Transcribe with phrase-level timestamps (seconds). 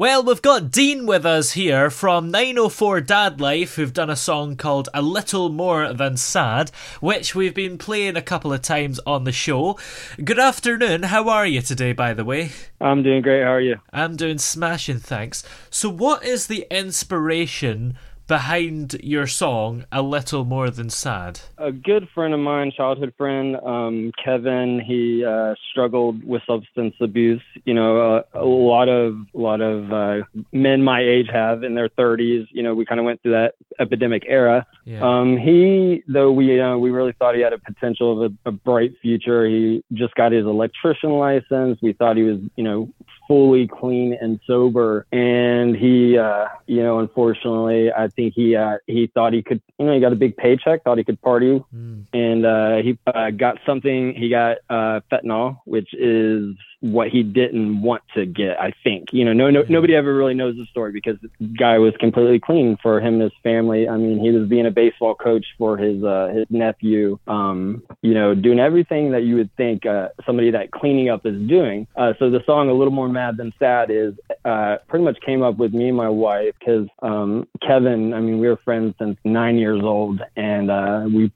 [0.00, 4.56] Well, we've got Dean with us here from 904 Dad Life, who've done a song
[4.56, 6.70] called A Little More Than Sad,
[7.02, 9.78] which we've been playing a couple of times on the show.
[10.24, 11.02] Good afternoon.
[11.02, 12.52] How are you today, by the way?
[12.80, 13.42] I'm doing great.
[13.42, 13.76] How are you?
[13.92, 15.44] I'm doing smashing, thanks.
[15.68, 17.98] So, what is the inspiration
[18.30, 21.40] behind your song a little more than sad.
[21.58, 27.42] A good friend of mine childhood friend um kevin he uh struggled with substance abuse.
[27.64, 30.22] You know uh, a lot of a lot of uh
[30.52, 33.54] men my age have in their 30s you know we kind of went through that
[33.80, 34.64] epidemic era.
[34.84, 35.00] Yeah.
[35.02, 38.52] um he though we uh, we really thought he had a potential of a, a
[38.52, 41.80] bright future he just got his electrician license.
[41.82, 42.88] We thought he was you know
[43.30, 45.06] fully clean and sober.
[45.12, 49.86] And he uh you know unfortunately i think he uh he thought he could you
[49.86, 51.62] know he got a big paycheck thought he could party.
[51.72, 52.06] Mm.
[52.12, 54.14] and uh he uh, got something.
[54.14, 59.12] He got uh fentanyl which is what he didn't want to get i think.
[59.12, 62.40] You know no, no nobody ever really knows the story because the guy was completely
[62.40, 63.88] clean for him and his family.
[63.88, 68.14] I mean he was being a baseball coach for his uh his nephew um you
[68.14, 71.86] know doing everything that you would think uh somebody that cleaning up is doing.
[71.96, 74.14] Uh so the song a little more mad than sad is
[74.44, 78.38] uh pretty much came up with me and my wife because um kevin i mean
[78.38, 81.30] we were friends since nine years old and uh we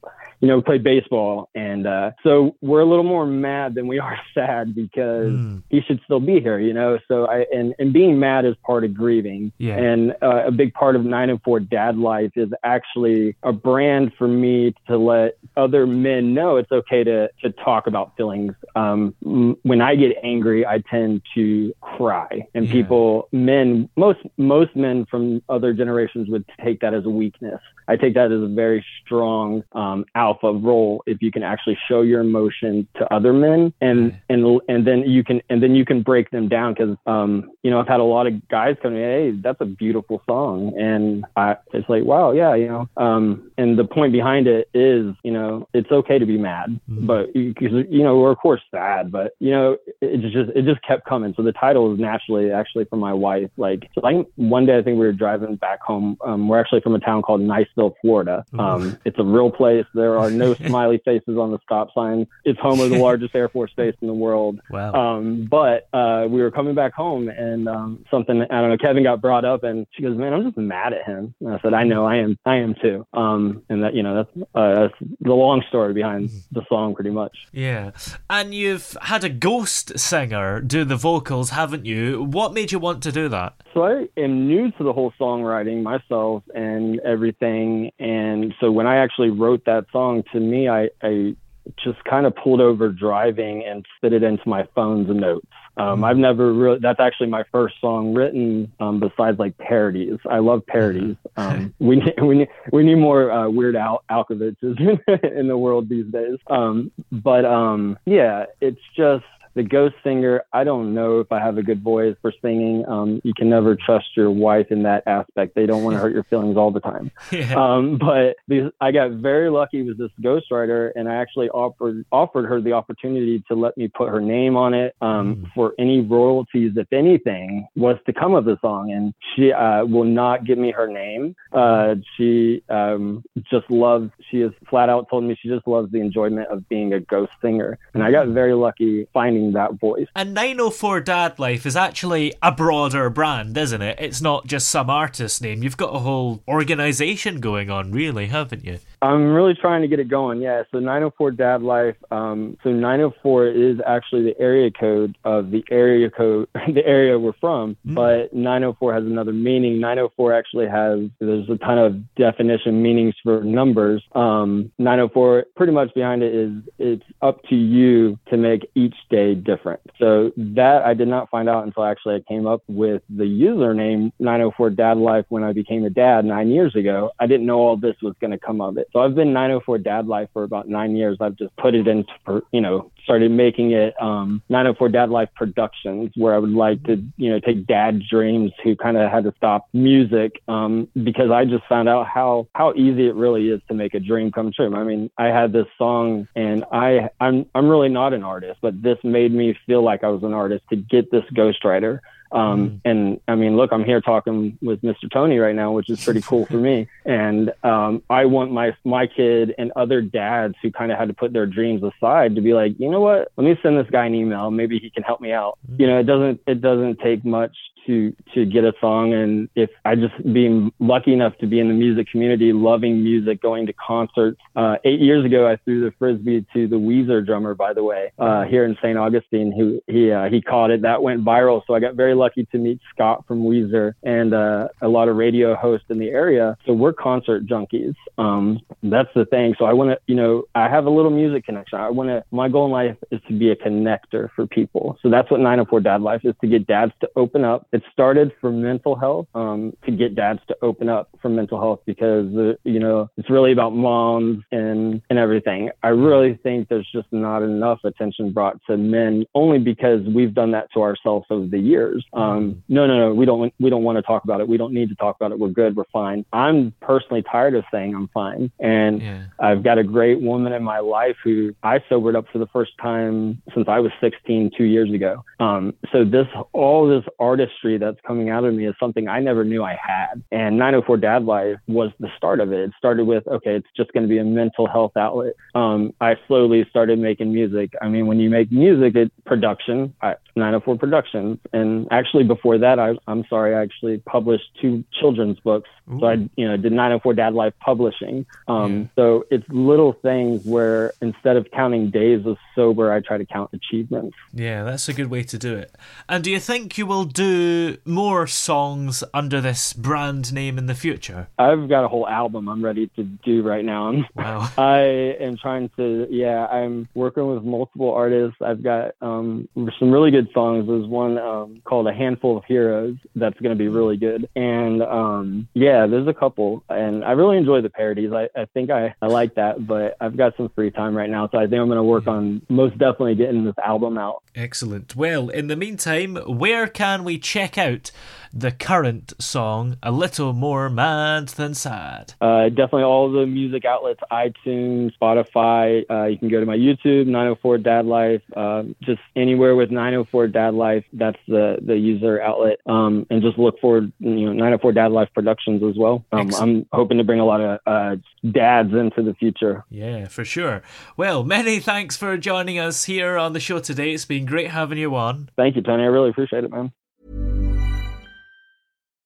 [0.45, 1.49] you know, played baseball.
[1.55, 5.63] And uh, so we're a little more mad than we are sad because Mm.
[5.71, 6.99] he should still be here, you know?
[7.09, 9.53] So I, and, and being mad is part of grieving.
[9.59, 9.77] Yeah.
[9.79, 14.13] And uh, a big part of nine and four dad life is actually a brand
[14.19, 18.53] for me to let other men know it's okay to, to talk about feelings.
[18.77, 19.15] Um,
[19.63, 22.73] when I get angry, I tend to cry and Yeah.
[22.73, 27.61] people, men, most, most men from other generations would take that as a weakness.
[27.89, 32.03] I take that as a very strong um, alpha role if you can actually show
[32.03, 36.03] your emotion to other men and and and then you can and then you can
[36.03, 36.75] break them down.
[36.75, 39.61] Because um, you know I've had a lot of guys come to me, hey, that's
[39.61, 44.13] a beautiful song, and I it's like wow, yeah, you know, um, and the point
[44.13, 47.07] behind it is you know it's okay to be mad, Mhm.
[47.07, 50.65] but because you know we're of course sad, but you know it, it just it
[50.65, 51.35] just kept coming.
[51.37, 53.51] So the title is naturally actually from my wife.
[53.57, 56.17] Like so like one day I think we were driving back home.
[56.25, 58.45] Um, we're actually from a town called Niceville, Florida.
[58.59, 59.87] Um, it's a real place.
[59.95, 62.27] There are no smiley faces on the stop sign.
[62.45, 64.61] It's home of the largest Air Force base in the world.
[64.71, 68.79] wow Um, but uh, we were coming back home, and um, something I don't know.
[68.79, 71.59] Kevin got brought up, and she goes, "Man, I'm just mad at him." And I
[71.61, 74.75] said, "I know, I am, I am too." Um, and that you know that's uh,
[74.81, 77.37] that's the long story behind the song, pretty much.
[77.53, 77.91] yeah
[78.29, 83.03] and you've had a ghost singer do the vocals haven't you what made you want
[83.03, 87.91] to do that So I am new to the whole songwriting myself and everything.
[87.99, 91.35] And so when I actually wrote that song, to me, I, I
[91.83, 95.47] just kind of pulled over driving and spit it into my phone's notes.
[95.77, 100.19] Um, I've never really, that's actually my first song written, um, besides like parodies.
[100.29, 101.17] I love parodies.
[101.37, 104.79] Um, we need, we need, we need more, uh, Weird Al Alkoviches
[105.37, 106.39] in the world these days.
[106.47, 111.59] Um, but, um, yeah, it's just, the ghost singer, I don't know if I have
[111.59, 112.85] a good voice for singing.
[112.89, 115.55] Um, you can never trust your wife in that aspect.
[115.55, 117.11] They don't want to hurt your feelings all the time.
[117.33, 118.37] yeah Um, but
[118.81, 123.43] I got very lucky with this ghostwriter, and I actually offered offered her the opportunity
[123.49, 125.53] to let me put her name on it um, Mm.
[125.55, 128.93] for any royalties, if anything, was to come of the song.
[128.93, 131.35] And she uh, will not give me her name.
[131.53, 134.11] Uh, she um, just loves.
[134.31, 137.33] She has flat out told me she just loves the enjoyment of being a ghost
[137.41, 140.07] singer, and I got very lucky finding that voice.
[140.15, 143.99] And 904 Dad Life is actually a broader brand, isn't it?
[144.01, 145.63] It's not just some artist name.
[145.63, 148.79] You've got a whole organization going on, really, haven't you?
[149.05, 150.41] I'm really trying to get it going.
[150.41, 150.63] Yeah.
[150.73, 151.97] So 904 Dad Life.
[152.11, 157.35] Um, so 904 is actually the area code of the area code, the area we're
[157.39, 157.77] from.
[157.87, 157.95] Mm.
[157.95, 159.79] But 904 has another meaning.
[159.79, 164.03] 904 actually has there's a ton of definition meanings for numbers.
[164.15, 169.34] Um, 904 pretty much behind it is it's up to you to make each day
[169.35, 169.81] different.
[169.99, 174.13] So that I did not find out until actually I came up with the username
[174.19, 177.11] 904 Dad Life when I became a dad nine years ago.
[177.19, 178.89] I didn't know all this was going to come of it.
[178.93, 181.19] So I've been 904 Dad Life for about nine years.
[181.21, 186.11] I've just put it into, you know, started making it um, 904 Dad Life Productions,
[186.17, 189.35] where I would like to, you know, take dad dreams who kind of had to
[189.37, 193.75] stop music um, because I just found out how how easy it really is to
[193.75, 194.75] make a dream come true.
[194.75, 198.83] I mean, I had this song, and I I'm I'm really not an artist, but
[198.83, 202.01] this made me feel like I was an artist to get this ghostwriter
[202.35, 202.81] um, mm.
[202.85, 205.11] And I mean, look, I'm here talking with Mr.
[205.11, 206.89] Tony right now, which is pretty cool for me.
[207.07, 211.15] And um, I want my my kid and other dads who kind of had to
[211.15, 213.31] put their dreams aside to be like, you know what?
[213.37, 214.51] Let me send this guy an email.
[214.51, 215.59] Maybe he can help me out.
[215.71, 215.81] Mm.
[215.81, 217.55] You know, it doesn't it doesn't take much
[217.87, 221.69] to to get a song and if I just being lucky enough to be in
[221.69, 224.41] the music community, loving music, going to concerts.
[224.57, 228.13] Uh, eight years ago, I threw the frisbee to the Weezer drummer, by the way,
[228.19, 228.99] uh, here in St.
[228.99, 230.83] Augustine, who he uh, he caught it.
[230.83, 234.69] That went viral, so I got very lucky to meet Scott from Weezer and uh,
[234.81, 236.57] a lot of radio hosts in the area.
[236.67, 237.95] So we're concert junkies.
[238.19, 239.55] Um, that's the thing.
[239.59, 241.79] So I want to, you know, I have a little music connection.
[241.79, 242.25] I want to.
[242.31, 244.99] My goal in life is to be a connector for people.
[245.03, 248.31] So that's what 904 Dad Life is to get dads to open up it started
[248.41, 252.57] for mental health um, to get dads to open up for mental health because the,
[252.63, 255.71] you know it's really about moms and and everything.
[255.83, 260.53] I really think there's just not enough attention brought to men only because we've done
[260.53, 262.05] that to ourselves over the years.
[262.13, 264.47] Um, no, no, no, we don't we don't want to talk about it.
[264.47, 265.41] We don't need to talk about it.
[265.41, 265.75] We're good.
[265.75, 266.25] We're fine.
[266.33, 269.25] I'm personally tired of saying I'm fine, and yeah.
[269.41, 272.71] I've got a great woman in my life who I sobered up for the first
[272.81, 275.25] time since I was 16 two years ago.
[275.41, 279.45] Um, so this all this artistry that's coming out of me is something I never
[279.45, 280.23] knew I had.
[280.31, 282.61] And 904 Dad Life was the start of it.
[282.61, 285.35] It started with, okay, it's just going to be a mental health outlet.
[285.55, 287.73] Um, I slowly started making music.
[287.81, 291.39] I mean, when you make music, it's production, I, 904 Productions.
[291.53, 295.69] And actually, before that, I, I'm sorry, I actually published two children's books.
[295.93, 296.01] Ooh.
[296.01, 298.27] So I, you know, did 904 Dad Life Publishing.
[298.49, 298.87] Um, yeah.
[298.97, 303.51] So it's little things where instead of counting days of sober, I try to count
[303.53, 304.17] achievements.
[304.33, 305.75] Yeah, that's a good way to do it.
[306.09, 310.75] And do you think you will do more songs under this brand name in the
[310.75, 311.29] future?
[311.39, 313.85] I've got a whole album I'm ready to do right now.
[314.15, 314.49] Wow.
[314.57, 318.37] I am trying to, yeah, I'm working with multiple artists.
[318.41, 319.49] I've got um,
[319.79, 320.67] some really good songs.
[320.67, 324.29] There's one um, called A Handful of Heroes that's going to be really good.
[324.37, 326.63] And um, yeah, there's a couple.
[326.69, 328.13] And I really enjoy the parodies.
[328.13, 331.29] I, I think I, I like that, but I've got some free time right now.
[331.31, 334.23] So I think I'm going to work on most definitely getting this album out.
[334.35, 334.97] Excellent.
[334.97, 337.91] Well, in the meantime, where can we check out
[338.35, 342.15] the current song, A Little More Mad Than Sad?
[342.21, 345.85] Uh, definitely all the music outlets, iTunes, Spotify.
[345.89, 348.23] Uh, you can go to my YouTube, 904 Dad Life.
[348.37, 352.59] Uh, just anywhere with 904 Dad Life, that's the, the user outlet.
[352.67, 356.05] Um, and just look for, you know, 904 Dad Life Productions as well.
[356.11, 357.97] Um, I'm hoping to bring a lot of uh,
[358.29, 359.65] dads into the future.
[359.71, 360.63] Yeah, for sure.
[360.97, 363.93] Well, many thanks for joining us here on the show today.
[363.93, 365.31] It's been great having you on.
[365.37, 365.85] Thank you, Tony.
[365.85, 366.73] I really appreciate it, man.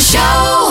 [0.00, 0.61] Show.